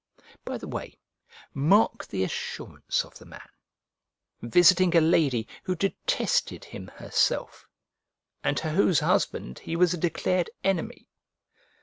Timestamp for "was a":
9.75-9.97